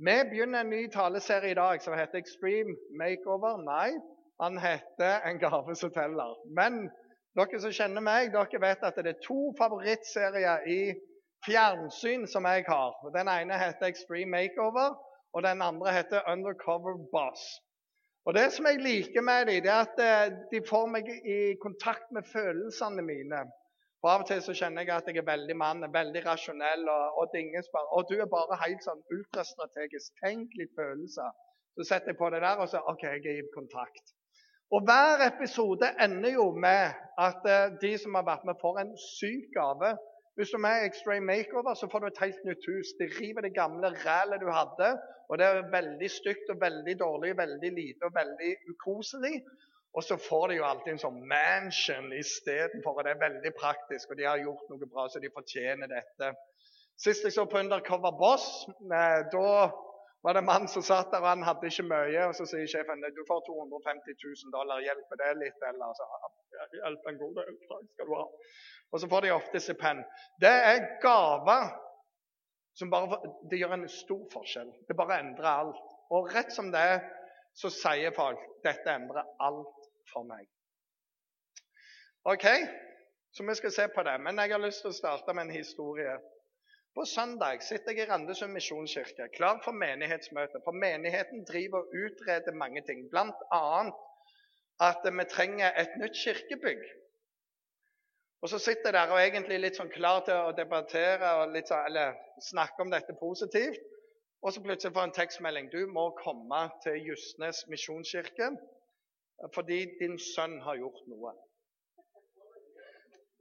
[0.00, 3.56] Vi begynner en ny taleserie i dag som heter Extreme Makeover.
[3.66, 3.98] Nei,
[4.40, 6.36] han heter En gave som teller.
[6.54, 6.84] Men
[7.34, 10.94] dere som kjenner meg, dere vet at det er to favorittserier i
[11.48, 12.94] fjernsyn som jeg har.
[13.16, 14.94] Den ene heter Extreme Makeover,
[15.34, 17.42] og den andre heter Undercover Boss.
[18.22, 22.06] Og Det som jeg liker med dem, er at eh, de får meg i kontakt
[22.14, 23.48] med følelsene mine.
[24.00, 27.18] For Av og til så kjenner jeg at jeg er veldig mann, veldig rasjonell, og,
[27.20, 27.88] og dingesbar.
[27.96, 30.12] Og du er bare helt sånn ultrastrategisk.
[30.22, 31.32] Tenk litt følelser.
[31.78, 34.14] Så setter jeg på det der, og så OK, jeg er i kontakt.
[34.74, 36.94] Og Hver episode ender jo med
[37.26, 39.94] at uh, de som har vært med, får en syk gave.
[40.38, 42.92] Hvis du er med i Extreme Makeover, så får du et helt nytt hus.
[43.00, 44.90] De river det gamle rælet du hadde,
[45.28, 49.34] og det er veldig stygt og veldig dårlig, veldig lite og veldig ukoselig.
[49.96, 52.98] Og så får de jo alltid en sånn mansion istedenfor.
[52.98, 56.32] Og det er veldig praktisk, og de har gjort noe bra, så de fortjener dette.
[56.98, 59.50] Sist jeg så på Undercover Boss, eh, da
[60.22, 62.24] var det en mann som satt der, og han hadde ikke mye.
[62.28, 65.60] Og så sier sjefen du får 250 000 dollar, hjelper det litt?
[65.68, 66.08] Eller så,
[66.82, 67.60] en god del,
[67.92, 68.24] skal du ha.
[68.92, 70.02] Og så får de ofte stipend.
[70.42, 71.70] Det er gaver
[72.78, 73.18] som bare
[73.50, 74.68] Det gjør en stor forskjell.
[74.88, 75.96] Det bare endrer alt.
[76.14, 77.00] Og rett som det er,
[77.58, 79.77] så sier folk dette endrer alt
[80.12, 80.46] for meg.
[82.28, 82.44] Ok,
[83.32, 84.20] så vi skal se på det.
[84.20, 86.18] Men jeg har lyst til å starte med en historie.
[86.94, 90.60] På søndag sitter jeg i Randesund misjonskirke, klar for menighetsmøte.
[90.64, 93.66] For menigheten driver og utreder mange ting, bl.a.
[94.88, 96.82] at vi trenger et nytt kirkebygg.
[98.42, 101.56] Og Så sitter jeg der og er egentlig litt sånn klar til å debattere og
[101.66, 102.18] så, eller
[102.50, 103.80] snakke om dette positivt.
[104.42, 105.70] Og så plutselig får jeg en tekstmelding.
[105.72, 108.52] Du må komme til Justnes misjonskirke
[109.54, 111.34] fordi din sønn har gjort noe.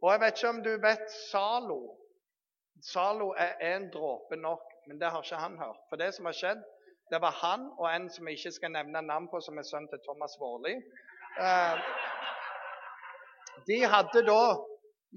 [0.04, 1.80] Og jeg vet ikke om du vet Zalo.
[2.86, 5.82] Zalo er én dråpe nok, men det har ikke han hørt.
[5.90, 6.62] For det som har skjedd,
[7.10, 9.90] det var han og en som jeg ikke skal nevne navn på, som er sønn
[9.90, 10.76] til Thomas Vårli.
[11.42, 11.92] Eh,
[13.68, 14.42] de hadde da,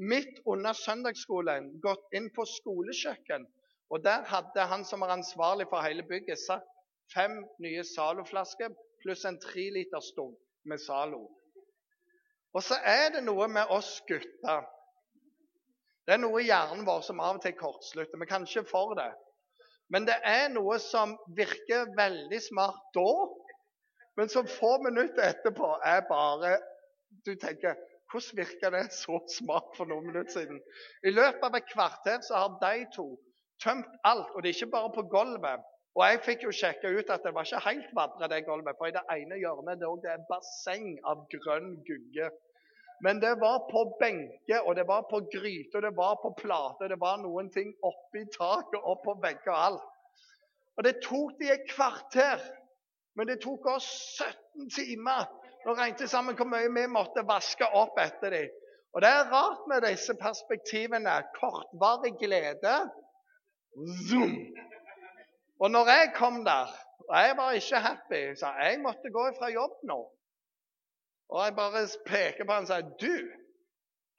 [0.00, 3.44] midt under søndagsskolen, gått inn på skolekjøkken.
[3.90, 6.64] Og der hadde han som var ansvarlig for hele bygget, satt
[7.12, 11.24] fem nye Zalo-flasker pluss en tre liter dunk med Zalo.
[12.54, 14.64] Og så er det noe med oss gutter.
[16.06, 18.18] Det er noe i hjernen vår som av og til kortslutter.
[18.18, 19.10] Vi kan ikke for det.
[19.90, 23.12] Men det er noe som virker veldig smart da,
[24.18, 26.58] men som få minutter etterpå er bare
[27.26, 27.74] Du tenker
[28.10, 30.60] hvordan virker det så smart for noen minutter siden?
[31.06, 33.06] I løpet av et kvarter så har de to
[33.62, 35.62] tømt alt, og det er ikke bare på gulvet.
[35.98, 38.78] Og jeg fikk jo sjekka ut at det var ikke helt vadra, det gulvet.
[38.78, 42.30] For i det ene hjørnet det er et basseng av grønn gugge.
[43.02, 47.00] Men det var på benker, og det var på gryter, det var på plater, det
[47.00, 49.86] var noen ting oppi taket og på vegger og alt.
[50.76, 52.42] Og det tok de et kvarter.
[53.18, 53.88] Men det tok oss
[54.20, 55.26] 17 timer.
[55.64, 58.52] Nå regnet sammen hvor mye vi måtte vaske opp etter dem.
[58.94, 61.18] Og det er rart med disse perspektivene.
[61.36, 62.76] Kortvarig glede.
[64.08, 64.38] Zoom!
[65.60, 66.72] Og når jeg kom der,
[67.08, 70.00] og jeg var ikke happy, så jeg måtte gå fra jobb nå.
[71.30, 73.16] Og jeg bare peker på han og sier du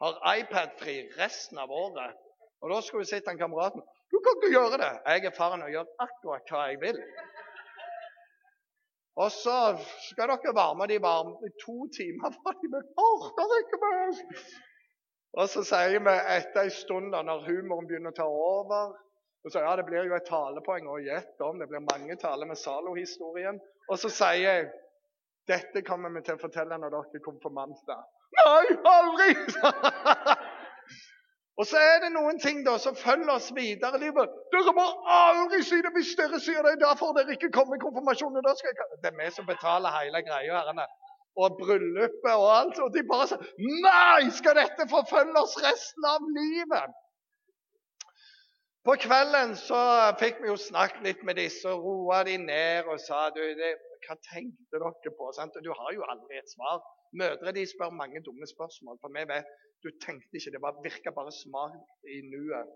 [0.02, 2.18] har iPad-fri resten av året.
[2.62, 3.84] Og da skulle sitte han kameraten.
[4.12, 4.92] Du kan ikke gjøre det.
[5.08, 7.00] Jeg er faren og gjør akkurat hva jeg vil.
[9.22, 9.58] Og så
[10.08, 12.34] skal dere varme de varme i to timer.
[12.44, 14.22] for de orker ikke mer.
[15.42, 18.94] Og så sier vi etter en stund, når humoren begynner å ta over
[19.44, 21.60] og så, ja, Det blir jo et talepoeng å gjette om.
[21.60, 23.58] Det blir mange taler med Zalo-historien.
[23.90, 24.70] Og så sier jeg
[25.50, 28.04] dette kommer vi til å fortelle når dere kommer på konfirmanter.
[28.38, 29.30] Nei, aldri!
[31.60, 34.38] og så er det noen ting da som følger oss videre i livet.
[34.54, 34.86] Dere må
[35.16, 36.78] aldri si det hvis dere sier det!
[36.84, 38.46] Da får dere ikke komme i konfirmasjonen.
[38.46, 40.62] Det er vi som betaler hele greia.
[40.62, 40.86] herrene.
[41.42, 42.80] Og bryllupet og alt.
[42.86, 44.30] Og de bare sier Nei!
[44.38, 47.01] Skal dette forfølge oss resten av livet?
[48.82, 49.80] På kvelden så
[50.18, 53.76] fikk vi jo snakket litt med disse og roa de ned og sa du, det,
[54.08, 55.28] hva tenkte dere på?
[55.38, 55.60] Sant?
[55.62, 56.80] Du har jo aldri et svar.
[57.14, 58.98] Mødre de spør mange dumme spørsmål.
[59.04, 59.52] For vi vet
[59.86, 61.78] du tenkte ikke, det virka bare smart
[62.10, 62.74] i nuet.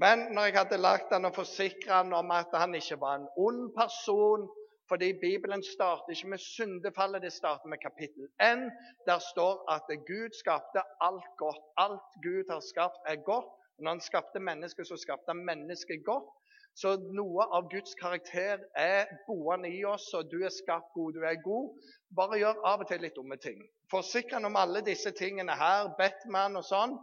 [0.00, 3.28] Men når jeg hadde lagt han og forsikra han om at han ikke var en
[3.36, 4.48] ond person
[4.88, 8.62] fordi Bibelen starter ikke med syndefallet, det starter med kapittel 1.
[9.08, 11.64] Der står at Gud skapte alt godt.
[11.84, 13.57] Alt Gud har skapt, er godt.
[13.78, 16.30] Når han skapte mennesket, så skapte han mennesket godt.
[16.78, 21.24] Så noe av Guds karakter er boende i oss, og du er skapt god, du
[21.26, 21.72] er god.
[22.14, 23.64] Bare gjør av og til litt dumme ting.
[23.90, 26.94] Forsikr om alle disse tingene her, Batman og sånn.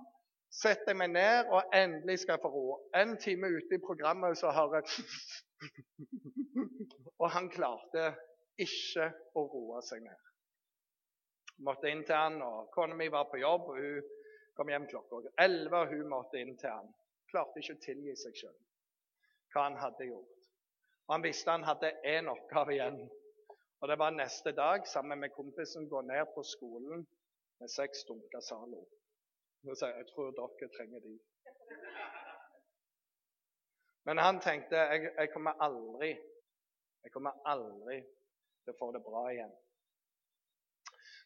[0.56, 2.78] Sett deg meg ned, og endelig skal jeg få ro.
[2.96, 4.86] En time ute i programmet så har jeg
[7.20, 8.14] Og han klarte
[8.62, 10.22] ikke å roe seg ned.
[11.68, 14.15] Måtte inn til han, og Kona mi var på jobb, og hun
[14.56, 15.78] kom hjem klokka 11.
[15.78, 16.88] og Hun måtte inn til han.
[17.32, 18.56] Klarte ikke å tilgi seg sjøl
[19.56, 20.48] hva han hadde gjort.
[21.08, 22.98] Og Han visste han hadde én oppgave igjen.
[23.80, 27.06] Og Det var neste dag, sammen med kompisen, gå ned på skolen
[27.60, 28.84] med seks dunker Zalo.
[29.64, 31.14] Jeg tror dere trenger de.
[34.06, 36.12] Men han tenkte jeg, jeg kommer aldri
[37.06, 38.00] jeg kommer aldri
[38.66, 39.52] til å få det bra igjen.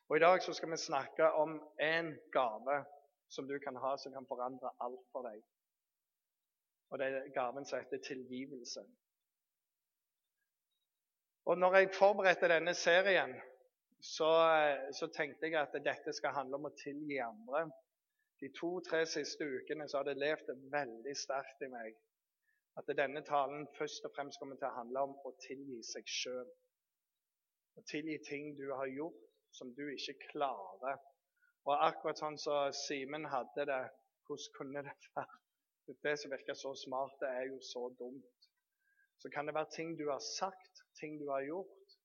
[0.09, 2.79] Og I dag så skal vi snakke om en gave
[3.29, 5.43] som du kan ha som kan forandre alt for deg.
[6.89, 8.81] Og Det er gaven som heter tilgivelse.
[11.45, 13.35] Og når jeg forberedte denne serien,
[14.01, 14.31] så,
[14.99, 17.65] så, tenkte jeg at dette skal handle om å tilgi andre.
[18.39, 21.97] De to-tre siste ukene så har det levd veldig sterkt i meg
[22.79, 26.47] at denne talen først og fremst kommer til å handle om å tilgi seg sjøl.
[27.75, 31.01] Å tilgi ting du har gjort som du ikke klarer.
[31.67, 33.81] Og akkurat sånn som Simen hadde det,
[34.27, 35.39] hvordan kunne det være?
[36.05, 38.49] Det som virker så smart, det er jo så dumt.
[39.19, 41.95] Så kan det være ting du har sagt, ting du har gjort.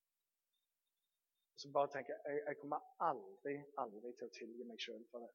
[1.60, 2.80] Så bare tenker jeg jeg kommer
[3.10, 5.30] aldri, aldri til å tilgi meg sjøl for det.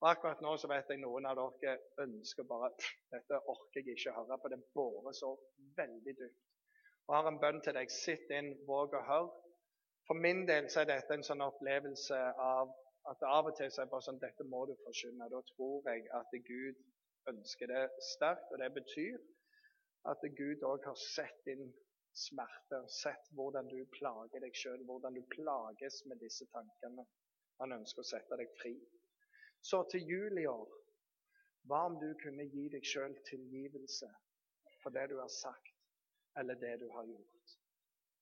[0.00, 1.74] Og Akkurat nå så vet jeg noen av dere
[2.04, 2.70] ønsker bare
[3.12, 4.52] Dette orker jeg ikke høre på.
[4.52, 5.34] Det borer så
[5.76, 6.38] veldig dypt.
[7.08, 7.90] Og har en bønn til deg.
[7.92, 9.50] Sitt inn, våg å høre.
[10.06, 12.70] For min del så er dette en sånn opplevelse av
[13.08, 15.28] at av og til så er det bare sånn Dette må du forkynne.
[15.32, 16.80] Da tror jeg at Gud
[17.32, 18.50] ønsker det sterkt.
[18.52, 19.18] Og det betyr
[20.10, 21.70] at Gud òg har sett din
[22.16, 27.06] smerte, sett hvordan du plager deg sjøl, hvordan du plages med disse tankene.
[27.60, 28.74] Han ønsker å sette deg fri.
[29.62, 30.68] Så til jul i år
[31.68, 34.06] Hva om du kunne gi deg sjøl tilgivelse
[34.80, 35.74] for det du har sagt,
[36.40, 37.52] eller det du har gjort?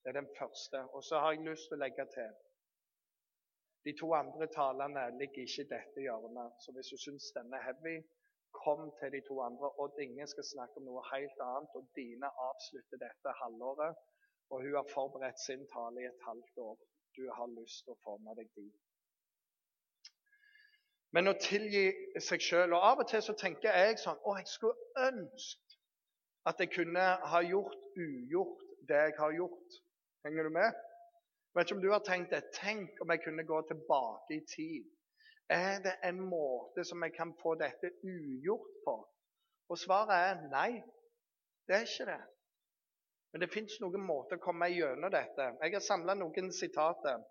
[0.02, 0.80] Det er den første.
[0.90, 2.34] Og så har jeg lyst til å legge til
[3.88, 6.56] De to andre talene ligger ikke i dette hjørnet.
[6.64, 7.96] Så hvis du syns denne er heavy,
[8.62, 9.70] kom til de to andre.
[9.84, 13.96] Odd Inge skal snakke om noe helt annet, og Dine avslutter dette halvåret.
[14.50, 16.76] Og hun har forberedt sin tale i et halvt år.
[17.16, 18.76] Du har lyst til å forme deg dit
[21.16, 21.86] men å tilgi
[22.20, 22.74] seg sjøl.
[22.76, 25.78] Og av og til så tenker jeg sånn Å, jeg skulle ønske
[26.48, 29.80] at jeg kunne ha gjort ugjort det jeg har gjort.
[30.24, 30.76] Henger du med?
[31.48, 32.42] Jeg vet ikke om du har tenkt det.
[32.54, 34.88] Tenk om jeg kunne gå tilbake i tid.
[35.48, 38.96] Er det en måte som jeg kan få dette ugjort på?
[39.68, 40.82] Og svaret er nei.
[41.68, 42.20] Det er ikke det.
[43.32, 45.50] Men det fins noen måter å komme gjennom dette.
[45.62, 47.24] Jeg har samla noen sitater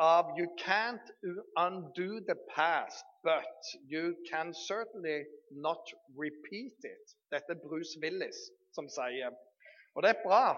[0.00, 1.10] av you can't
[1.56, 5.84] undo the past, but you can certainly not
[6.16, 7.14] repeat it.
[7.30, 9.34] Dette er Bruce Willis som sier.
[9.94, 10.56] Og det er bra.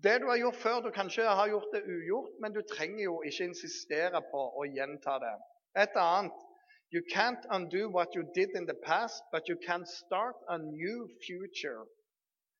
[0.00, 3.18] Det du har gjort før, du kanskje har gjort det ugjort, men du trenger jo
[3.28, 5.36] ikke insistere på å gjenta det.
[5.84, 6.48] Et annet
[6.92, 11.08] You can't undo what you did in the past, but you can start a new
[11.26, 11.86] future.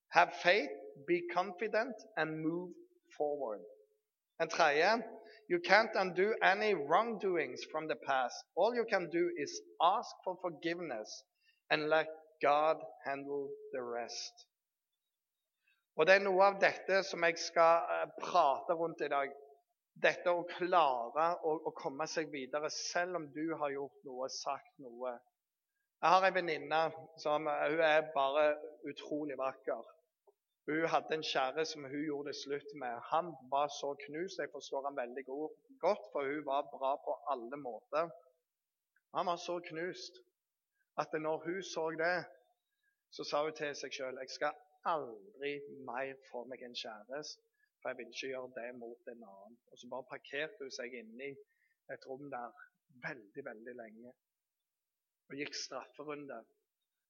[0.08, 0.70] Have faith,
[1.06, 2.72] be confident, and move
[3.16, 3.60] forward.
[4.40, 5.02] En tredje
[5.48, 8.36] You can't undo any wrongdoings from the past.
[8.56, 11.24] All you can do is ask for forgiveness
[11.70, 12.06] and let
[12.40, 14.46] God handle the rest.
[15.96, 19.32] Og Det er noe av dette som jeg skal eh, prate rundt i dag.
[20.02, 24.78] Dette å klare å, å komme seg videre selv om du har gjort noe, sagt
[24.80, 25.12] noe.
[26.00, 26.80] Jeg har en venninne
[27.20, 28.46] som hun er bare
[28.88, 29.84] utrolig vakker.
[30.70, 32.96] Hun hadde en kjære som hun gjorde det slutt med.
[33.12, 34.40] Han var så knust.
[34.40, 38.08] Jeg forstår han veldig godt, for hun var bra på alle måter.
[39.12, 40.22] Han var så knust
[40.96, 42.18] at når hun så det,
[43.12, 44.56] så sa hun til seg sjøl jeg skal
[44.88, 45.52] aldri
[45.86, 47.42] mer for meg en kjæreste,
[47.80, 49.58] for jeg vil ikke gjøre det mot en annen.
[49.70, 51.30] Og Så bare parkerte hun seg inni
[51.92, 52.52] et rom der
[53.06, 54.12] veldig, veldig lenge
[55.30, 56.42] og gikk strafferunde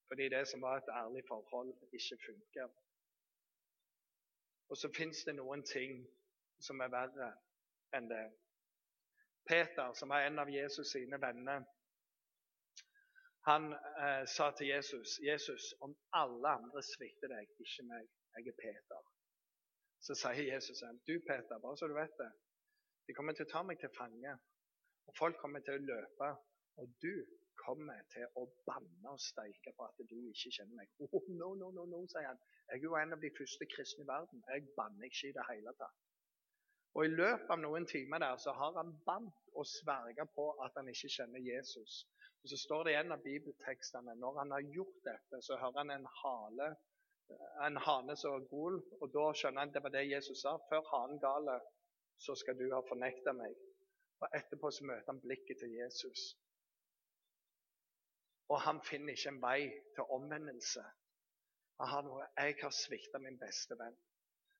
[0.07, 2.67] fordi det som var et ærlig forhold, ikke funker.
[4.69, 6.03] Og så fins det noen ting
[6.59, 7.29] som er verre
[7.97, 8.25] enn det.
[9.47, 11.63] Peter, som var en av Jesus sine venner,
[13.49, 18.07] han eh, sa til Jesus, 'Jesus, om alle andre svikter deg, ikke meg.
[18.35, 19.11] Jeg er Peter.'
[20.05, 22.31] Så sier Jesus ham, 'Du, Peter, bare så du vet det,
[23.07, 24.39] de kommer til å ta meg til fange.'
[25.07, 26.29] Og folk kommer til å løpe.
[26.81, 27.13] Og du
[27.65, 30.93] kommer til å banne og steike på at du ikke kjenner meg.
[31.05, 32.39] Oh, no, no, no, no, sier han.
[32.69, 34.43] Jeg er jo en av de første kristne i verden.
[34.49, 35.99] Jeg banner ikke i det hele tatt.
[36.93, 40.75] Og I løpet av noen timer der så har han bandt og sverga på at
[40.77, 42.03] han ikke kjenner Jesus.
[42.43, 45.79] Og Så står det i en av bibeltekstene når han har gjort dette, så hører
[45.83, 46.73] han en hale
[47.65, 50.57] en hane som gol, og da skjønner han det var det Jesus sa.
[50.69, 51.59] Før hanen gale,
[52.19, 53.55] så skal du ha fornekta meg.
[54.23, 56.25] Og etterpå så møter han blikket til Jesus.
[58.51, 59.59] Og han finner ikke en vei
[59.95, 60.83] til omvendelse.
[61.83, 63.95] Jeg har svikta min beste venn.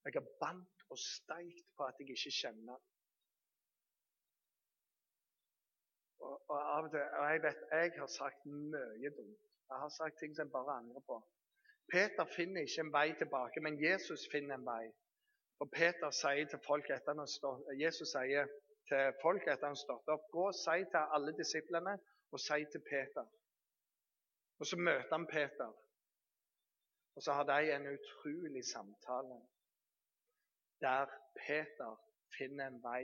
[0.04, 2.82] Jeg har bandt og steikt på at jeg ikke kjenner
[6.24, 9.40] og, og, av det, og jeg vet jeg har sagt mye dumt.
[9.70, 11.20] Jeg har sagt ting som jeg bare angrer på.
[11.92, 14.84] Peter finner ikke en vei tilbake, men Jesus finner en vei.
[15.58, 18.50] For Peter sier til folk etter han stått, Jesus sier
[18.90, 21.96] til folk etter han stått opp Gå og si til alle disiplene,
[22.34, 23.28] og si til Peter.
[24.60, 25.74] Og så møter han Peter.
[27.16, 29.42] Og så har de en utrolig samtale
[30.84, 32.00] der Peter
[32.38, 33.04] finner en vei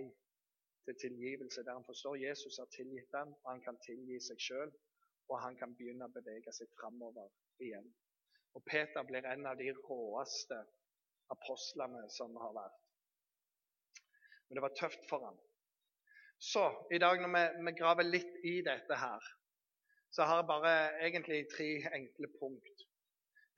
[0.89, 4.71] til tilgivelse, der han forstår Jesus har tilgitt ham, og han kan tilgi seg sjøl,
[5.29, 7.29] og han kan begynne å bevege seg framover
[7.61, 7.89] igjen.
[8.57, 10.57] Og Peter blir en av de råeste
[11.29, 12.79] apostlene som har vært.
[14.47, 15.37] Men det var tøft for ham.
[16.41, 16.63] Så
[16.95, 19.27] i dag når vi, vi graver litt i dette her,
[20.09, 20.73] så har jeg bare
[21.05, 22.85] egentlig tre enkle punkt.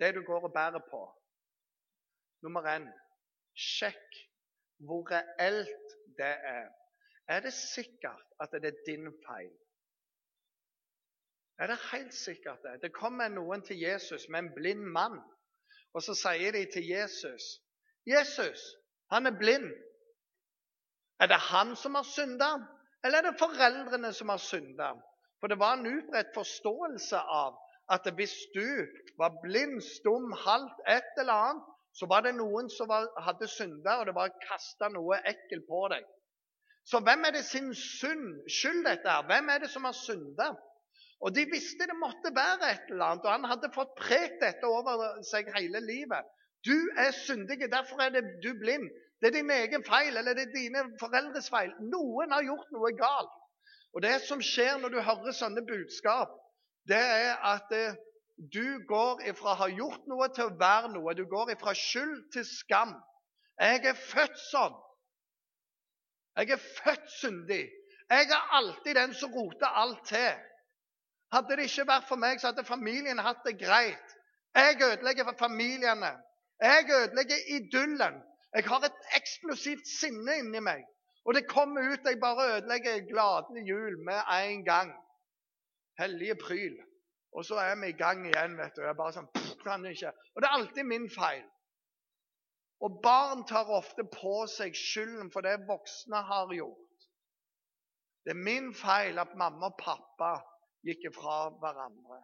[0.02, 1.06] Det du går og bærer på.
[2.44, 2.90] Nummer én
[3.56, 4.20] sjekk
[4.84, 6.70] hvor reelt det er.
[7.28, 9.52] Er det sikkert at det er din feil?
[11.60, 12.82] Er det helt sikkert det?
[12.82, 15.20] Det kommer noen til Jesus med en blind mann,
[15.94, 17.62] og så sier de til Jesus
[18.08, 18.62] 'Jesus,
[19.12, 19.74] han er blind.'
[21.20, 22.52] Er det han som har synda,
[23.04, 24.94] eller er det foreldrene som har synda?
[25.40, 27.60] For det var en utbredt forståelse av
[27.90, 28.70] at hvis du
[29.18, 31.64] var blind, stum, halvt, et eller annet,
[31.94, 35.82] så var det noen som var, hadde synda, og det var kasta noe ekkelt på
[35.94, 36.06] deg.
[36.86, 39.26] Så hvem er det sin synd skyld dette er?
[39.30, 40.52] Hvem er det som har synda?
[41.22, 44.66] Og de visste det måtte være et eller annet, og han hadde fått prekt dette
[44.66, 46.26] over seg hele livet.
[46.66, 48.90] Du er syndig, derfor er det du blind.
[49.22, 51.70] Det er din egen feil, eller det er dine foreldres feil.
[51.94, 53.38] Noen har gjort noe galt.
[53.94, 56.34] Og det som skjer når du hører sånne budskap,
[56.90, 57.98] det er at eh,
[58.54, 61.14] du går ifra å ha gjort noe til å være noe.
[61.14, 62.96] Du går ifra skyld til skam.
[63.62, 64.74] Jeg er født sånn.
[66.36, 67.70] Jeg er født syndig.
[68.10, 70.34] Jeg er alltid den som roter alt til.
[71.34, 74.18] Hadde det ikke vært for meg, så hadde familien hatt det greit.
[74.56, 76.12] Jeg ødelegger for familiene.
[76.62, 78.18] Jeg ødelegger idyllen.
[78.56, 80.84] Jeg har et eksplosivt sinne inni meg.
[81.26, 84.92] Og det kommer ut jeg bare ødelegger glade jul med en gang.
[86.00, 86.78] Hellige pryl.
[87.36, 88.58] Og så er vi i gang igjen.
[88.58, 88.82] vet du.
[88.82, 89.30] Jeg bare sånn,
[89.64, 90.12] kan ikke.
[90.36, 91.46] Og det er alltid min feil.
[92.82, 97.08] Og barn tar ofte på seg skylden for det voksne har gjort.
[98.26, 100.34] Det er min feil at mamma og pappa
[100.86, 102.20] gikk fra hverandre.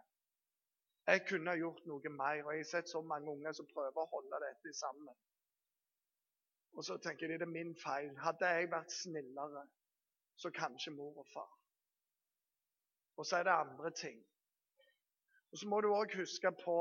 [1.08, 4.02] Jeg kunne ha gjort noe mer, og jeg har sett så mange unger som prøver
[4.02, 5.16] å holde dette sammen.
[6.78, 8.12] Og så tenker de det er min feil.
[8.22, 9.64] Hadde jeg vært snillere,
[10.38, 11.54] så kanskje mor og far.
[13.18, 14.20] Og så er det andre ting.
[15.52, 16.78] Og så må du òg huske på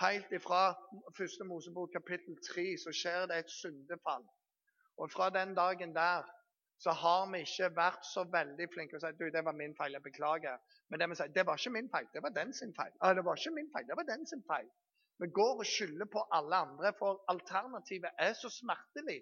[0.00, 0.72] Helt ifra
[1.16, 4.24] første Mosebok kapittel 3 så skjer det et syndefall.
[4.96, 6.22] Og fra den dagen der
[6.78, 9.74] så har vi ikke vært så veldig flinke til å si du, det var min
[9.78, 10.56] feil, jeg beklager.
[10.90, 12.94] Men det vi sier, det var ikke min feil, det var den sin feil.
[13.00, 14.70] Ah, det var ikke min feil, det var den sin feil.
[15.22, 19.20] Vi går og skylder på alle andre, for alternativet er så smertelig.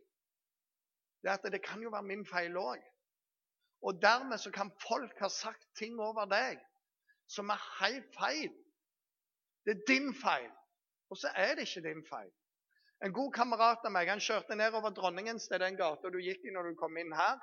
[1.22, 2.86] Det at det kan jo være min feil òg.
[3.82, 6.62] Og dermed så kan folk ha sagt ting over deg
[7.28, 8.56] som er helt feil.
[9.66, 10.50] Det er din feil.
[11.10, 12.30] Og så er det ikke din feil.
[13.04, 16.52] En god kamerat av meg han kjørte nedover Dronningens til den gata du gikk i
[16.54, 17.38] når du kom inn her.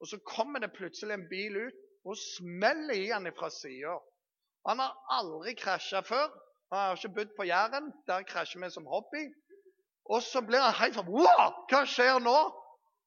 [0.00, 3.98] Og Så kommer det plutselig en bil ut og smeller i han fra sida.
[4.66, 6.32] Han har aldri krasja før.
[6.72, 7.92] Han har ikke bodd på Jæren.
[8.06, 9.22] Der krasjer vi som hobby.
[10.10, 11.62] Og så blir han helt sånn Wow!
[11.70, 12.38] Hva skjer nå?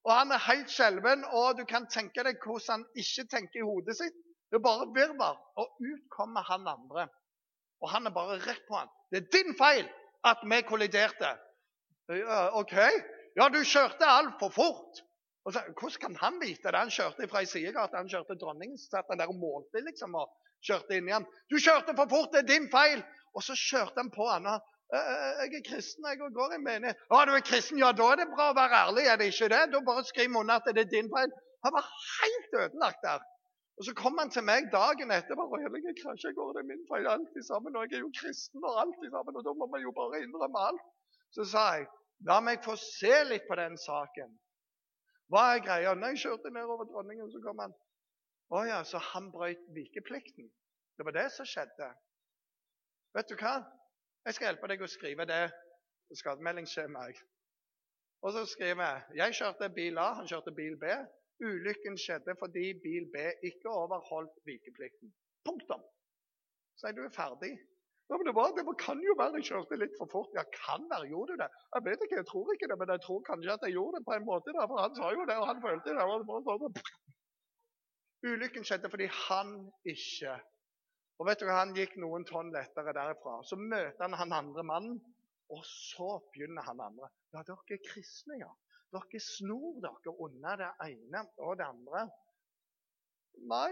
[0.06, 3.66] Og Han er helt skjelven, og du kan tenke deg hvordan han ikke tenker i
[3.66, 4.18] hodet sitt.
[4.54, 5.40] Det er bare virvar.
[5.58, 7.08] Og ut kommer han andre.
[7.84, 8.92] Og han er bare rett på han.
[9.12, 9.88] Det er din feil
[10.26, 11.34] at vi kolliderte.
[12.60, 12.76] OK?
[13.36, 15.02] Ja, du kjørte altfor fort.
[15.46, 16.80] Og så, Hvordan kan han vite det?
[16.80, 17.98] Han kjørte fra ei sidegate.
[17.98, 20.32] Han kjørte dronningen, så satt han der og målte liksom, og
[20.66, 21.28] kjørte inn igjen.
[21.52, 23.04] Du kjørte for fort, det er din feil!
[23.36, 24.48] Og så kjørte han på han.
[24.48, 27.00] og jeg er kristen, jeg går i menighet.
[27.12, 27.82] Å, du er kristen?
[27.82, 29.62] Ja, da er det bra å være ærlig, er det ikke det?
[29.74, 31.34] Da bare skriv under at det er din feil.
[31.66, 33.24] Han var helt ødelagt der.
[33.78, 35.44] Og Så kom han til meg dagen etterpå.
[35.52, 37.08] og jeg krasja i går, det er feil.
[37.08, 39.92] alltid sammen, og Jeg er jo kristen og alltid sammen, og da må man jo
[39.92, 40.86] bare innrømme alt.
[41.36, 41.88] Så sa jeg
[42.30, 44.40] la meg få se litt på den saken.
[45.28, 45.94] Hva er greia?
[45.94, 47.74] Når jeg kjørte nedover Dronningen, så kom han.
[48.54, 50.48] Å ja, så han brøt vikeplikten.
[50.98, 51.90] Det var det som skjedde.
[53.18, 53.56] Vet du hva?
[54.26, 55.44] Jeg skal hjelpe deg å skrive det
[56.14, 57.20] skademeldingsskjemaet.
[58.26, 60.94] Og så skriver jeg jeg kjørte bil A, han kjørte bil B.
[61.44, 65.12] Ulykken skjedde fordi bil B ikke overholdt vikeplikten.
[65.46, 65.82] Punktum.
[66.80, 67.54] Så er du ferdig.
[68.10, 70.34] Ja, men det, var, det kan jo være jeg kjørte litt for fort.
[70.38, 71.10] Ja, kan være.
[71.10, 71.48] Gjorde du det?
[71.76, 74.06] Jeg vet ikke, jeg tror ikke det, men jeg tror kanskje at jeg gjorde det
[74.10, 74.54] på en måte.
[74.58, 76.06] Da, for han sa jo det, og han følte det.
[76.50, 76.82] Sånn.
[78.26, 79.56] Ulykken skjedde fordi han
[79.94, 80.36] ikke
[81.20, 83.40] Og vet du hva, Han gikk noen tonn lettere derifra.
[83.48, 84.98] Så møter han han andre mannen,
[85.48, 87.08] og så begynner han andre.
[87.32, 88.50] Ja, dere er kristne, ja.
[88.96, 92.06] Dere snor dere unna det ene og det andre.
[93.52, 93.70] Nei,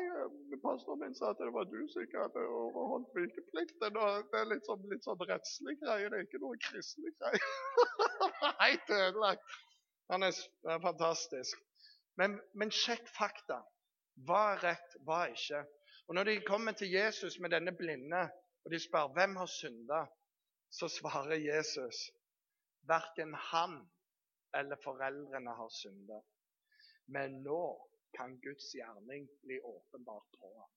[0.61, 3.95] pastoren min sa at det var du som ikke hadde overholdt vikeplikten.
[3.95, 7.39] Det er litt sånn, litt sånn rettslig greie, det er ikke noe kristelig greie.
[8.63, 9.55] Helt ødelagt.
[10.11, 10.35] Han er
[10.83, 11.61] fantastisk.
[12.19, 13.61] Men, men, sjekk fakta.
[14.27, 15.63] Hva er rett, hva er ikke?
[16.07, 18.27] Og Når de kommer til Jesus med denne blinde,
[18.63, 20.03] og de spør hvem har synda,
[20.69, 22.09] så svarer Jesus
[22.89, 23.79] verken han
[24.53, 26.23] eller foreldrene har syndet.
[27.05, 27.63] Men nå
[28.17, 30.71] kan Guds gjerning bli åpenbart på ham.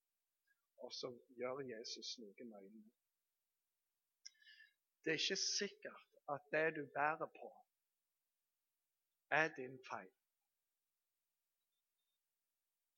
[0.85, 2.92] Og så gjør Jesus noe med øynene.
[5.04, 7.50] Det er ikke sikkert at det du bærer på,
[9.30, 10.12] er din feil.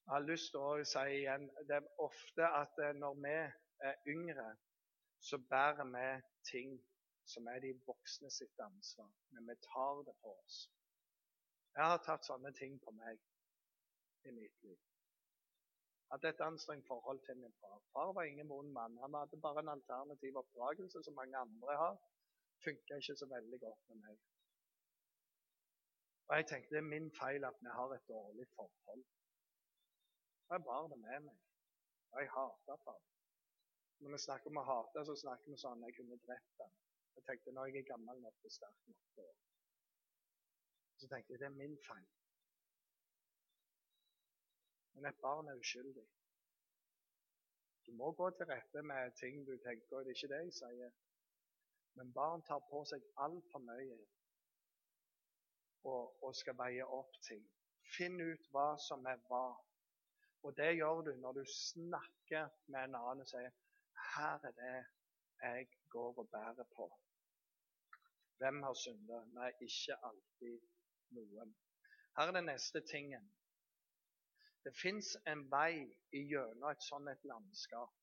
[0.07, 3.35] Jeg har lyst til å si igjen det er ofte at når vi
[3.89, 4.47] er yngre,
[5.21, 6.07] så bærer vi
[6.51, 6.79] ting
[7.33, 9.11] som er de voksne sitt ansvar.
[9.35, 10.59] Men vi tar det på oss.
[11.77, 13.21] Jeg har tatt sånne ting på meg
[14.29, 14.79] i mitt liv.
[16.13, 17.81] Hadde et anstrengt forhold til min far.
[17.93, 18.97] Far var ingen vond mann.
[19.05, 21.99] Han hadde bare en alternativ oppdragelse som mange andre har.
[22.65, 24.17] Funka ikke så veldig godt med meg.
[26.29, 29.05] Og Jeg tenkte det er min feil at vi har et dårlig forhold.
[30.49, 31.39] Og Jeg bar det med meg.
[32.13, 33.01] Og jeg hata far.
[34.01, 36.75] Når vi snakker om å hate, så snakker vi sånn jeg kunne drept ham.
[37.19, 39.25] Jeg tenkte når jeg er gammel nok og sterk nok.
[40.99, 42.07] Så tenkte jeg det er min feil.
[44.93, 46.07] Men et barn er uskyldig.
[47.87, 50.55] Du må gå til rette med ting du tenker og det er ikke det jeg
[50.61, 50.91] sier.
[51.97, 53.99] Men barn tar på seg altfor mye
[55.91, 57.43] og, og, skal veie opp ting.
[57.97, 59.47] Finn ut hva som er hva.
[60.47, 63.51] Og det gjør du når du snakker med en annen og sier
[64.05, 64.77] 'Her er det
[65.43, 67.08] jeg går og bærer på'.
[68.39, 69.23] Hvem har synda?
[69.35, 70.61] Nei, ikke alltid
[71.17, 71.55] noen.
[72.19, 73.27] Her er den neste tingen.
[74.65, 77.95] Det fins en vei gjennom et sånt et landskap.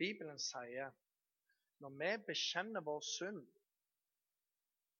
[0.00, 0.92] Bibelen sier
[1.82, 3.42] når vi bekjenner vår synd,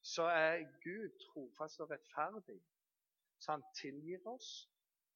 [0.03, 2.61] så er Gud trofast og rettferdig.
[3.39, 4.51] Så han tilgir oss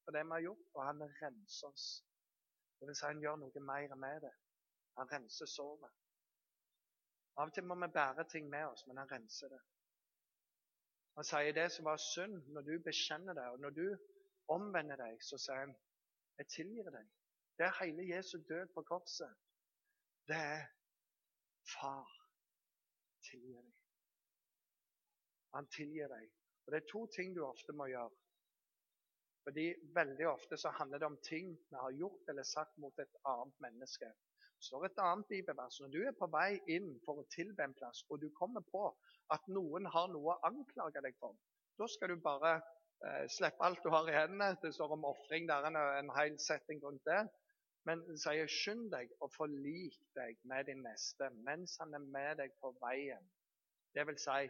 [0.04, 1.86] for det vi har gjort, og han renser oss.
[2.78, 4.34] Det vil si han gjør noe mer med det.
[4.98, 5.92] Han renser såret.
[7.36, 9.60] Av og til må vi bære ting med oss, men han renser det.
[11.16, 13.86] Han sier det som var synd, når du bekjenner det, og når du
[14.52, 15.76] omvender deg, så sier han,
[16.38, 17.08] 'Jeg tilgir deg'.
[17.58, 19.36] Det er hele Jesu død på korset.
[20.28, 20.66] Det er
[21.72, 22.10] far
[23.30, 23.74] tilgir deg.
[25.54, 26.30] Han tilgir deg.
[26.66, 28.10] Og Det er to ting du ofte må gjøre.
[29.46, 33.16] Fordi Veldig ofte så handler det om ting vi har gjort eller sagt mot et
[33.24, 34.12] annet menneske.
[34.62, 35.80] Står et annet bibelvers.
[35.80, 38.88] Når du er på vei inn for å tilbe en plass, og du kommer på
[39.34, 41.36] at noen har noe å anklage deg for,
[41.76, 42.56] da skal du bare
[43.04, 44.56] Eh, slippe alt du har i hendene.
[44.62, 45.48] Det står om ofring.
[45.48, 47.22] Der en, en hel setting rundt det.
[47.86, 52.54] Men sier skynd deg og forlik deg med din neste mens han er med deg
[52.62, 53.28] på veien.
[53.94, 54.48] Det vil si,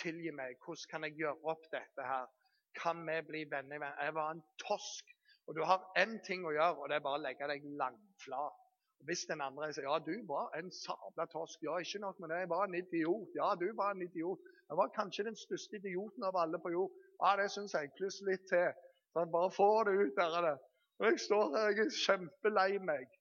[0.00, 0.56] tilgi meg.
[0.64, 2.30] Hvordan kan jeg gjøre opp dette her?
[2.78, 3.84] Kan vi bli venner?
[3.98, 5.12] Jeg var en tosk.
[5.48, 8.64] Og du har én ting å gjøre, og det er bare å legge deg langflat.
[9.06, 12.40] Hvis den andre sier ja, du var en sabla tosk, ja, ikke nok med det,
[12.42, 13.28] jeg var en idiot.
[13.38, 14.40] Ja, du var en idiot.
[14.68, 16.96] Jeg var kanskje den største idioten av alle på jord.
[17.22, 17.92] Ja, det syns jeg.
[17.96, 18.74] Pluss litt til.
[19.14, 20.56] Sånn, bare få det ut av det.
[20.98, 23.14] Og jeg står her, jeg er kjempelei meg.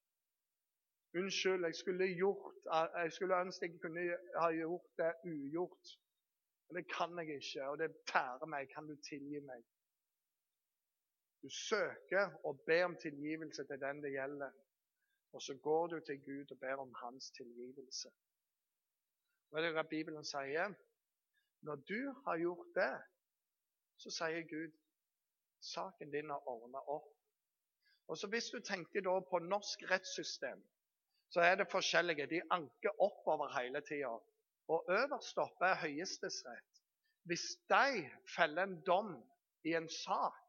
[1.18, 4.04] Unnskyld, jeg skulle gjort Jeg skulle ønske jeg kunne
[4.42, 5.96] ha gjort det ugjort.
[6.68, 8.68] Men det kan jeg ikke, og det tærer meg.
[8.74, 9.64] Kan du tilgi meg?
[11.42, 14.52] Du søker og ber om tilgivelse til den det gjelder.
[15.32, 18.10] Og så går du til Gud og ber om hans tilgivelse.
[19.50, 20.74] Hva er det Bibelen sier?
[21.62, 22.94] Når du har gjort det,
[23.98, 24.74] så sier Gud
[25.64, 27.14] saken din er ordna opp.
[28.08, 30.64] Og så Hvis du tenker da på norsk rettssystem,
[31.30, 32.28] så er det forskjellige.
[32.28, 34.16] De anker oppover hele tida.
[34.68, 36.84] Og øverst oppe er Høyesterettsrett.
[37.24, 39.12] Hvis de feller en dom
[39.64, 40.47] i en sak,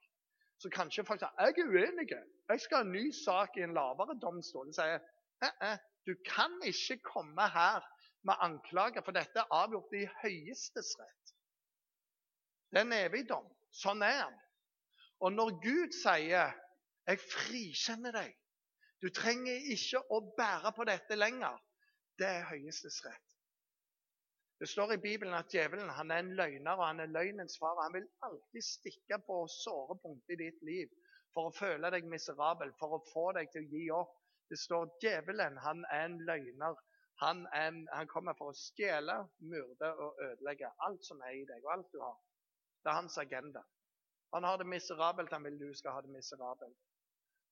[0.58, 2.08] så kanskje folk sier jeg er uenig.
[2.50, 4.70] Jeg skal ha en ny sak i en lavere domstol.
[4.70, 4.98] De sier
[6.08, 7.84] du kan ikke komme her
[8.26, 11.34] med anklager, for dette er avgjort i høyestes rett.
[12.72, 13.46] Det er en evig dom.
[13.70, 14.38] Sånn er han.
[15.20, 16.54] Og når Gud sier
[17.08, 18.36] 'Jeg frikjenner deg',
[19.02, 21.56] du trenger ikke å bære på dette lenger,
[22.18, 23.27] det er høyestes rett.
[24.58, 27.78] Det står i Bibelen at djevelen han er en løgner og han er løgnens far.
[27.82, 30.90] Han vil alltid stikke på såre punkter i ditt liv
[31.34, 34.16] for å føle deg miserabel, for å få deg til å gi opp.
[34.50, 36.78] Det står djevelen han er en løgner.
[37.22, 39.14] Han, en, han kommer for å stjele,
[39.52, 42.18] myrde og ødelegge alt som er i deg, og alt du har.
[42.82, 43.62] Det er hans agenda.
[44.34, 46.78] Han har det miserabelt, han vil du skal ha det miserabelt.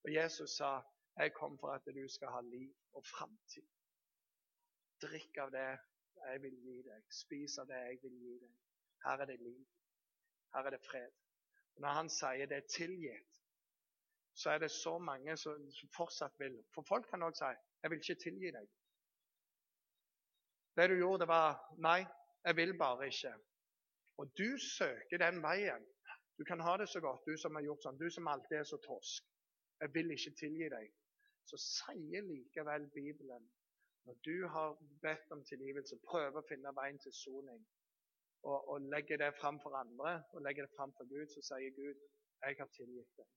[0.07, 0.83] Og Jesus sa,
[1.16, 3.71] 'Jeg kom for at du skal ha liv og framtid'.
[5.03, 5.79] Drikk av det
[6.24, 7.05] jeg vil gi deg.
[7.12, 8.55] Spis av det jeg vil gi deg.
[9.05, 9.64] Her er det liv.
[10.55, 11.12] Her er det fred.
[11.76, 13.42] Og når han sier det er tilgitt,
[14.37, 16.59] så er det så mange som fortsatt vil.
[16.74, 18.70] For folk kan også si 'Jeg vil ikke tilgi deg'.
[20.76, 22.05] Det du gjorde, det var 'Nei,
[22.44, 23.40] jeg vil bare ikke'.
[24.18, 25.87] Og du søker den veien.
[26.38, 28.64] Du kan ha det så godt, du som har gjort sånn, du som alltid er
[28.64, 29.24] så torsk.
[29.81, 30.92] Jeg vil ikke tilgi deg.
[31.44, 33.50] Så sier likevel Bibelen
[34.07, 37.62] når du har bedt om tilgivelse, prøver å finne veien til soning
[38.42, 41.75] og, og legger det fram for andre og legger det fram for Gud, så sier
[41.75, 42.05] Gud
[42.45, 43.31] jeg har tilgitt deg.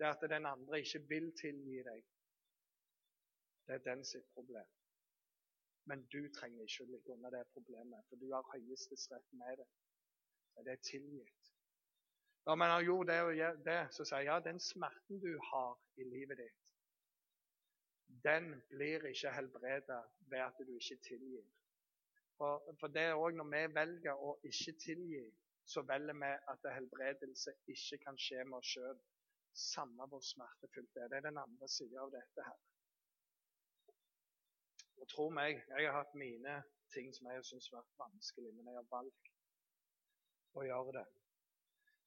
[0.00, 2.04] Det at den andre ikke vil tilgi deg,
[3.68, 4.70] det er den sitt problem.
[5.90, 9.60] Men du trenger ikke å ligge under det problemet, for du har høyestes rett med
[9.60, 9.68] det.
[10.64, 11.52] Det er tilgitt.
[12.46, 15.76] Når man har gjort det og det, så sier jeg ja, den smerten du har
[16.00, 16.59] i livet ditt,
[18.24, 21.44] den blir ikke helbredet ved at du ikke tilgir.
[22.36, 25.24] For, for det er òg når vi velger å ikke tilgi,
[25.68, 29.00] så velger vi at helbredelse ikke kan skje med oss sjøl.
[29.52, 31.08] Samme hvor smertefullt det er.
[31.12, 32.58] Det er den andre sida av dette her.
[35.00, 36.56] Og tro meg, jeg har hatt mine
[36.94, 39.30] ting som jeg har syntes vært vanskelig, men jeg har valgt
[40.58, 41.06] å gjøre det.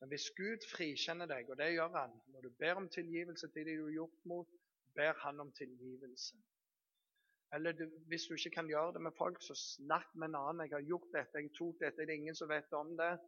[0.02, 3.70] Men hvis Gud frikjenner deg, og det gjør han når du ber om tilgivelse til
[3.70, 4.58] de du har gjort mot,
[4.96, 6.38] ber han om tilgivelse.
[7.54, 10.62] Eller du, hvis du ikke kan gjøre det med folk, så snakk med en annen.
[10.66, 13.20] 'Jeg har gjort dette, jeg tok dette, det er ingen som vet om det.'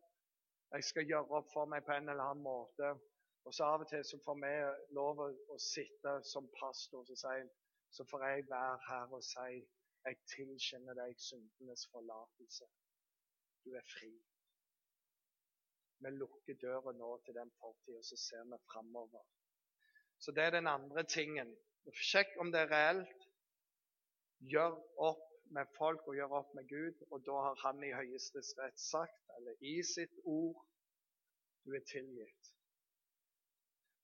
[0.71, 2.95] 'Jeg skal gjøre opp for meg på en eller annen måte.'
[3.45, 4.53] Og så Av og til så får vi
[4.97, 7.37] lov å, sitte som pastor og si
[7.95, 9.51] så får jeg være her og si
[10.05, 12.69] 'Jeg tilkjenner deg syndenes forlatelse'.
[13.65, 14.13] Du er fri.
[16.01, 19.23] Vi lukker døra nå til den fortida, så ser vi framover.
[20.25, 21.51] Så det er den andre tingen.
[21.93, 23.25] Sjekk om det er reelt.
[24.51, 24.73] Gjør
[25.05, 28.81] opp med folk og gjør opp med Gud, og da har Han i høyestes rett
[28.81, 30.65] sagt, eller i sitt ord,
[31.61, 32.51] du er tilgitt.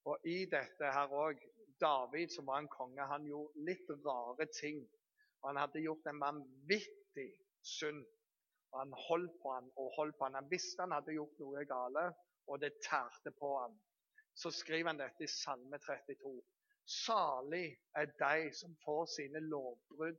[0.06, 1.42] Og i dette her òg
[1.82, 4.82] David, som var en konge, han gjorde litt rare ting.
[5.42, 7.30] Og Han hadde gjort en vanvittig
[7.66, 8.06] synd.
[8.70, 10.38] Og Han holdt på han og holdt på han.
[10.38, 12.12] Han visste han hadde gjort noe gale,
[12.46, 13.74] og det tærte på han
[14.34, 16.32] så skriver han dette i Salme 32.
[16.84, 17.66] Salig
[17.96, 20.18] er de som får sine lovbrudd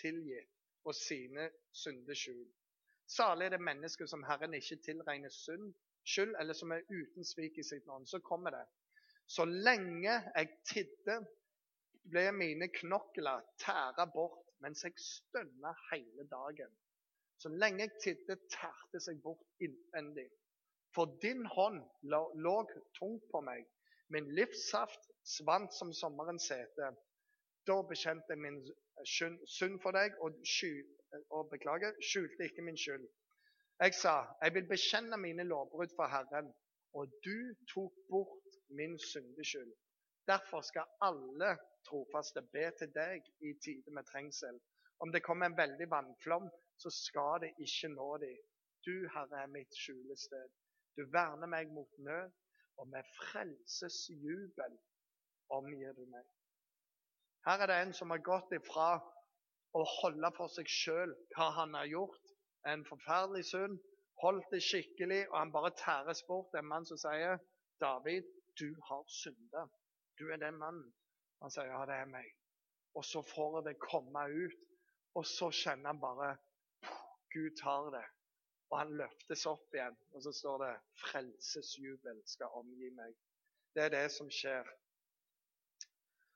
[0.00, 0.50] tilgitt
[0.84, 1.48] og sine
[1.82, 2.58] synder skjult.
[3.06, 5.72] Salig er det mennesket som Herren ikke tilregner synd,
[6.08, 8.06] skyld, eller som er uten svik i sitt navn.
[8.06, 8.64] Så kommer det.
[9.26, 11.18] Så lenge jeg tidde,
[12.10, 16.72] ble mine knokler tæra bort mens jeg stønna hele dagen.
[17.38, 20.28] Så lenge jeg tidde, tærte seg bort innvendig.
[20.94, 21.80] For din hånd
[22.46, 22.56] lå
[22.98, 23.64] tungt på meg.
[24.12, 26.90] Min livssaft svant som sommerens sete.
[27.66, 28.58] Da bekjente jeg min
[29.06, 30.72] synd for deg og, sky,
[31.30, 33.06] og beklager, skjulte ikke min skyld.
[33.82, 36.50] Jeg sa, jeg vil bekjenne mine lovbrudd for Herren,
[36.98, 37.38] og du
[37.74, 39.72] tok bort min syndeskyld.
[40.28, 41.56] Derfor skal alle
[41.88, 44.60] trofaste be til deg i tider med trengsel.
[45.02, 48.36] Om det kommer en veldig vannflom, så skal det ikke nå dem.
[48.86, 50.50] Du, Herre, er mitt skjulested.
[50.96, 52.32] Du verner meg mot nød,
[52.80, 54.78] og med frelsesjubel
[55.48, 56.26] omgir du meg.
[57.46, 58.90] Her er det en som har gått ifra
[59.78, 62.32] å holde for seg sjøl hva han har gjort,
[62.68, 63.80] en forferdelig synd,
[64.22, 66.54] holdt det skikkelig, og han bare tæres bort.
[66.54, 67.40] En mann som sier,
[67.80, 68.28] 'David,
[68.60, 69.66] du har synda.
[70.18, 70.94] Du er den mannen.'
[71.42, 72.36] Han sier, 'Ja, det er meg.'
[72.94, 74.58] Og så får det komme ut,
[75.14, 76.36] og så kjenner han bare
[77.32, 78.04] Gud tar det.
[78.72, 83.18] Og han løftes opp igjen, og så står det 'frelsesjubel skal omgi meg'.
[83.74, 84.68] Det er det som skjer.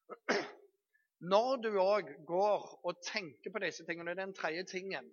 [1.32, 5.08] Når du òg går og tenker på disse tingene, det er den tredje tingen,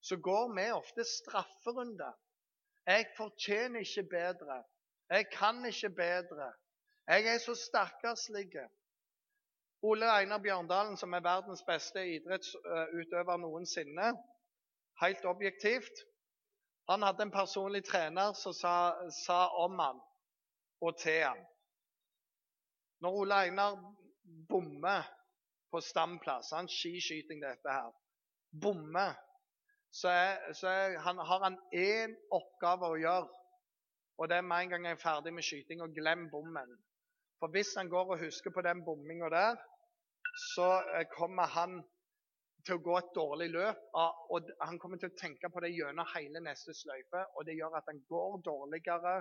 [0.00, 2.10] så går vi ofte strafferunde.
[2.86, 4.64] Jeg fortjener ikke bedre.
[5.10, 6.52] Jeg kan ikke bedre.
[7.06, 8.50] Jeg er så stakkarslig.
[9.82, 14.10] Ole Einar Bjørndalen, som er verdens beste idrettsutøver noensinne,
[15.00, 16.04] helt objektivt,
[16.88, 18.74] han hadde en personlig trener som sa,
[19.24, 20.00] sa om han
[20.80, 21.40] og til han.
[23.04, 23.76] Når Ole Einar
[24.48, 25.06] bommer
[25.70, 27.90] på stamplass, han skiskyting dette her,
[28.62, 29.14] bommer,
[29.92, 33.28] så, er, så er, han, har han én oppgave å gjøre.
[34.18, 36.72] Og det er med en gang jeg er ferdig med skyting, og glem bommen.
[37.38, 39.60] For hvis han går og husker på den bomminga der,
[40.54, 41.78] så eh, kommer han
[42.66, 43.82] til å gå et dårlig løp.
[44.34, 47.78] Og han kommer til å tenke på det gjennom hele neste sløyfe, og det gjør
[47.78, 49.18] at han går dårligere,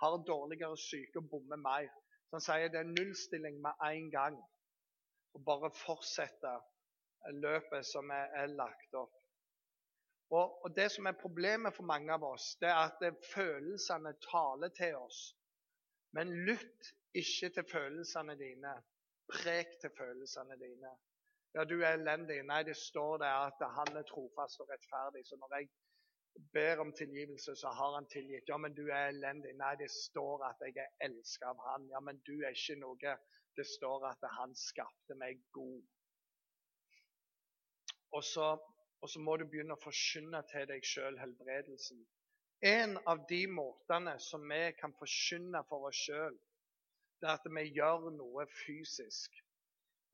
[0.00, 1.90] har dårligere syke og bommer mer.
[2.28, 4.36] Så han sier det er nullstilling med en gang.
[5.34, 6.52] Og bare fortsette
[7.36, 9.16] løpet som er, er lagt opp.
[10.30, 14.14] Og, og, Det som er problemet for mange av oss, det er at det følelsene
[14.22, 15.20] taler til oss.
[16.14, 18.74] Men lytt ikke til følelsene dine.
[19.30, 20.94] Prek til følelsene dine.
[21.54, 22.42] Ja, du er elendig.
[22.46, 25.24] Nei, det står der at han er trofast og rettferdig.
[25.26, 25.68] Så når jeg
[26.54, 28.48] ber om tilgivelse, så har han tilgitt.
[28.48, 29.56] Ja, men du er elendig.
[29.58, 31.88] Nei, det står at jeg er elsket av han.
[31.90, 33.16] Ja, men du er ikke noe.
[33.58, 35.82] Det står at han skapte meg god.
[38.14, 38.46] Og så,
[39.02, 42.06] og så må du begynne å forkynne til deg sjøl helbredelsen.
[42.66, 46.34] En av de måtene som vi kan forkynne for oss sjøl,
[47.20, 49.38] det er at vi gjør noe fysisk.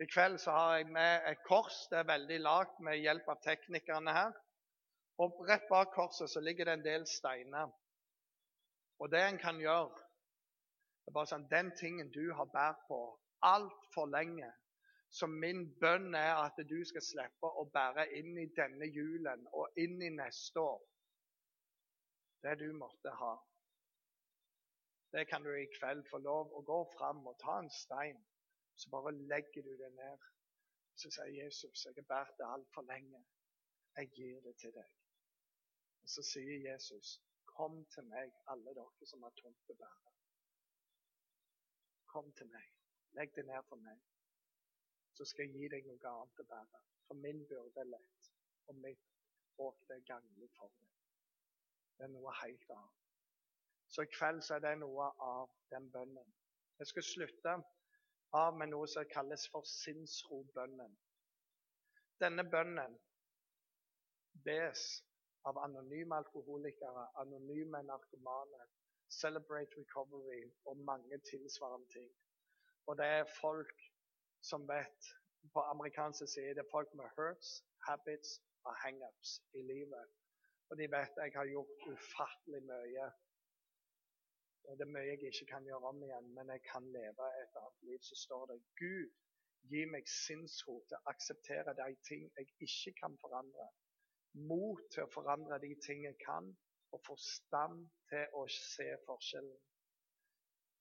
[0.01, 1.77] I kveld så har jeg med et kors.
[1.91, 4.35] Det er veldig lagt med hjelp av teknikerne her.
[5.25, 7.71] Og Rett bak korset så ligger det en del steiner.
[9.01, 10.03] Og det en kan gjøre
[11.07, 12.99] det er bare sånn, Den tingen du har båret på
[13.47, 14.49] altfor lenge,
[15.09, 19.79] så min bønn er at du skal slippe å bære inn i denne julen og
[19.79, 20.83] inn i neste år
[22.43, 23.37] det du måtte ha.
[25.15, 28.19] Det kan du i kveld få lov å gå fram og ta en stein
[28.77, 30.19] så bare legger du det ned.
[30.97, 33.27] Så sier Jesus, 'Jeg har båret det altfor lenge.
[33.97, 34.97] Jeg gir det til deg.'
[36.03, 40.12] Og Så sier Jesus, 'Kom til meg, alle dere som har tomt å bære.'
[42.07, 42.69] Kom til meg.
[43.12, 44.01] Legg det ned for meg.
[45.12, 46.81] Så skal jeg gi deg noe annet å bære.
[47.07, 48.33] For min byrde er lett,
[48.67, 49.07] og mitt
[49.59, 50.91] åk er ganglig for deg.
[51.99, 53.07] Det er noe helt annet.
[53.89, 56.35] Så i kveld så er det noe av den bønnen.
[56.79, 57.55] Jeg skal slutte
[58.35, 60.95] av med noe som kalles for sinnsrobønnen.
[62.21, 62.97] Denne bønnen
[64.47, 64.87] bes
[65.47, 68.67] av anonyme alkoholikere, anonyme narkomane,
[69.09, 72.09] Celebrate Recovery og mange tilsvarende ting.
[72.87, 73.87] Og det er folk
[74.43, 75.12] som vet
[75.55, 78.31] På amerikansk side det er folk med hurts, habits
[78.67, 80.09] og hangups i livet.
[80.71, 83.05] Og de vet jeg har gjort ufattelig mye
[84.74, 87.83] det er mye jeg ikke kan gjøre om igjen, men jeg kan leve et annet
[87.88, 87.98] liv.
[88.02, 89.12] Så står det Gud,
[89.70, 93.68] gi meg sinnsro til å akseptere de ting jeg ikke kan forandre.
[94.50, 96.50] Mot til å forandre de ting jeg kan,
[96.94, 99.62] og forstand til å se forskjellen.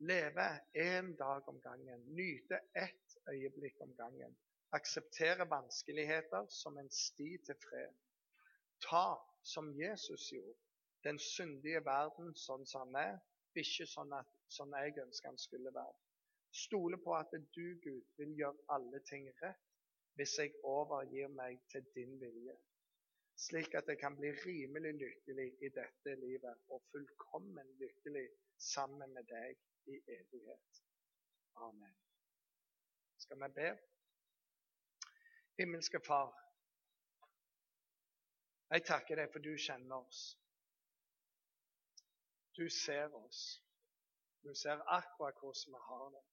[0.09, 2.03] Leve én dag om gangen.
[2.17, 4.35] Nyte ett øyeblikk om gangen.
[4.75, 7.95] Akseptere vanskeligheter som en sti til fred.
[8.83, 10.59] Ta, som Jesus gjorde,
[11.03, 13.15] den syndige verden sånn som han er,
[13.61, 15.95] ikke sånn, at, sånn jeg ønsker han skulle være.
[16.55, 19.63] Stole på at du, Gud, vil gjøre alle ting rett
[20.15, 22.53] hvis jeg overgir meg til din vilje,
[23.35, 28.23] slik at jeg kan bli rimelig lykkelig i dette livet og fullkommen lykkelig
[28.69, 29.59] sammen med deg
[29.91, 30.79] i evighet.
[31.67, 31.97] Amen.
[33.19, 33.67] Skal vi be?
[35.59, 36.31] Himmelske Far,
[38.71, 40.23] jeg takker deg for du kjenner oss.
[42.57, 43.61] Du ser oss.
[44.43, 46.23] Du ser akkurat hvordan vi har det.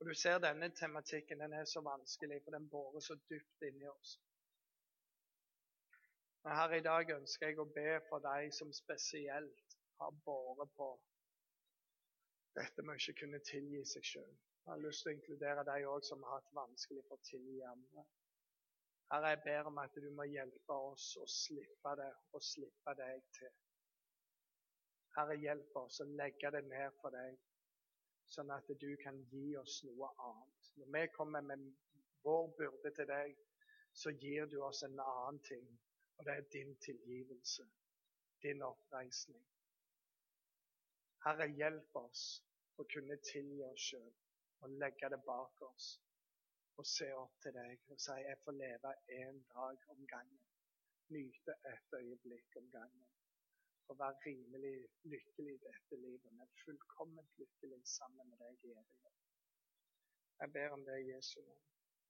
[0.00, 3.88] Og du ser denne tematikken den er så vanskelig, for den borer så dypt inni
[3.88, 4.20] oss.
[6.44, 10.88] Men her i dag ønsker jeg å be for deg som spesielt har båret på
[12.58, 14.32] dette med å ikke kunne tilgi seg sjøl.
[14.64, 17.60] Jeg har lyst til å inkludere deg òg som har hatt vanskelig for å tilgi
[17.66, 18.04] andre.
[19.12, 23.22] Herre, jeg ber om at du må hjelpe oss å slippe det og slippe deg
[23.38, 23.54] til.
[25.16, 27.36] Herre, hjelp oss å legge det ned for deg,
[28.32, 30.70] sånn at du kan gi oss noe annet.
[30.80, 31.66] Når vi kommer med
[32.24, 33.34] vår byrde til deg,
[33.92, 35.66] så gir du oss en annen ting,
[36.16, 37.66] og det er din tilgivelse,
[38.44, 39.44] din oppreisning.
[41.26, 42.24] Herre, hjelp oss
[42.80, 44.10] å kunne tilgi oss sjøl
[44.64, 45.92] og legge det bak oss
[46.80, 50.44] og se opp til deg og si jeg får leve en dag om gangen.
[51.12, 53.11] Nyte et øyeblikk om gangen
[53.92, 54.76] å være rimelig
[55.12, 59.20] lykkelig i dette livet, men fullkomment lykkelig sammen med deg i evighet.
[60.42, 61.60] Jeg ber om det i Jesu navn.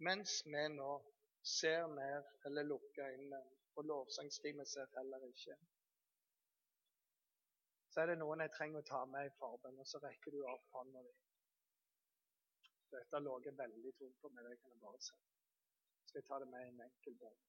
[0.07, 0.92] mens vi nå
[1.42, 3.42] ser ned eller lukker øynene,
[3.77, 5.57] og lovsangstimen ser heller ikke,
[7.92, 10.40] så er det noen jeg trenger å ta med i forbønn, og så rekker du
[10.49, 11.14] opp hånda di.
[12.92, 15.18] Dette lå veldig tungt på meg, det kan jeg bare si.
[16.07, 17.42] Skal jeg ta det med i en enkel bønn?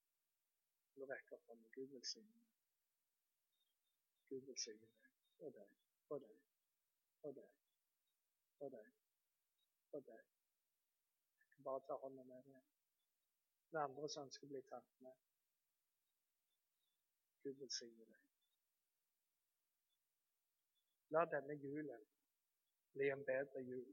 [0.96, 1.72] Du rekker opp hånda.
[1.78, 2.53] Gud velsigne.
[4.29, 5.71] Gud velsigne deg og deg
[6.15, 6.39] og deg
[7.27, 7.51] og deg
[8.59, 8.91] og deg
[9.97, 10.23] og deg.
[11.63, 12.71] Bare ta hånda med deg.
[13.71, 15.21] Det andre som ønsker å bli tatt med.
[17.43, 18.23] Gud velsigne deg.
[21.13, 22.05] La denne julen
[22.93, 23.91] bli en bedre jul.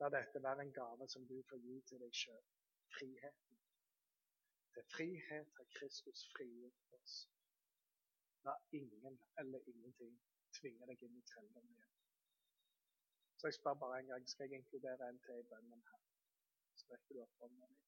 [0.00, 2.42] La dette være en gave som du får gi til deg sjøl.
[2.96, 3.60] Friheten.
[4.74, 7.14] Til frihet har Kristus frigjort oss.
[8.44, 10.16] La ingen eller ingenting
[10.58, 11.94] tvinge deg inn i trelldom igjen.
[13.38, 16.02] Så jeg spør bare en gang, skal jeg inkludere en til i bønnen her?
[16.76, 17.80] Så rekker du opp hånda di.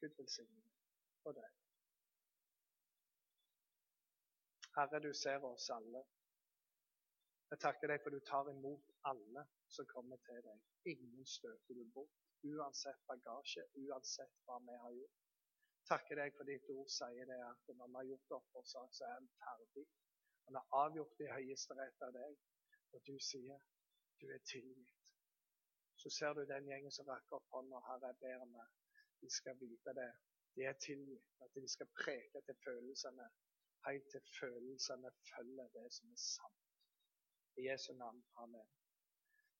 [0.00, 0.62] Gud velsigne
[1.28, 1.56] og deg.
[4.76, 6.02] Herre, du ser oss alle.
[7.50, 9.42] Jeg takker deg for du tar imot alle
[9.76, 10.62] som kommer til deg.
[10.92, 15.29] Ingen støter du bort, uansett bagasje, uansett hva vi har gjort.
[15.90, 18.90] Takker deg for ditt ord sier det at når vi har gjort opp vår sak,
[18.94, 19.86] så er den ferdig.
[20.46, 22.36] Han har avgjort i høyesterett av deg,
[22.94, 23.58] og du sier
[24.20, 25.14] du er tilgitt.
[26.02, 27.80] Så ser du den gjengen som rakker opp hånda.
[27.88, 28.54] Herre, jeg ber om
[29.20, 30.10] de skal vite det.
[30.56, 31.26] De er tilgitt.
[31.44, 33.26] At de skal preke til følelsene,
[33.86, 36.60] helt til følelsene følger det som er sant.
[37.58, 38.22] I Jesu navn.
[38.44, 38.68] Amen.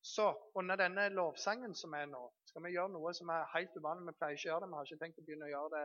[0.02, 4.12] Så under denne lovsangen som er nå, skal vi gjøre noe som er helt uvanlig.
[4.12, 4.70] Vi pleier ikke å gjøre det.
[4.70, 5.84] Vi har ikke tenkt å begynne å gjøre det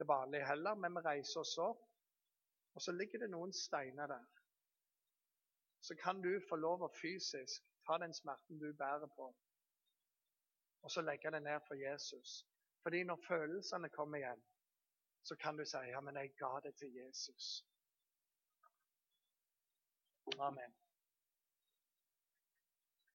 [0.00, 1.82] til vanlig heller, men vi reiser oss opp.
[2.74, 4.26] Og så ligger det noen steiner der.
[5.84, 9.28] Så kan du få lov å fysisk ta den smerten du bærer på,
[10.80, 12.44] og så legge det ned for Jesus.
[12.82, 14.44] Fordi når følelsene kommer igjen,
[15.22, 17.50] så kan du si ja, men jeg ga det til Jesus.
[20.38, 20.76] Amen.